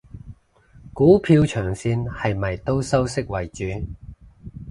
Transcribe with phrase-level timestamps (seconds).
[0.93, 3.65] 股票長線係咪都收息為主？